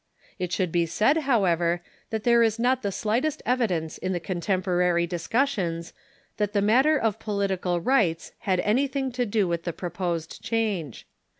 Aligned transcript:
It 0.39 0.49
slionld 0.49 0.71
be 0.71 0.85
said, 0.87 1.17
however, 1.29 1.83
that 2.09 2.23
there 2.23 2.41
is 2.41 2.57
not 2.57 2.81
the 2.81 2.89
sliglit 2.89 3.23
est 3.23 3.41
evidence 3.45 3.99
in 3.99 4.13
the 4.13 4.19
contemporary 4.19 5.05
discussions 5.05 5.93
that 6.37 6.53
the 6.53 6.59
matter 6.63 6.97
of 6.97 7.19
political 7.19 7.79
rights 7.79 8.31
had 8.39 8.59
anything 8.61 9.11
to 9.11 9.27
do 9.27 9.47
with 9.47 9.61
the 9.63 9.73
proposed 9.73 10.41
change. 10.43 11.05